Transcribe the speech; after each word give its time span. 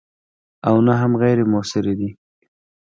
او 0.67 0.75
نه 0.85 0.93
هم 1.01 1.11
غیر 1.21 1.39
موثرې 1.51 1.93
دي. 1.99 2.09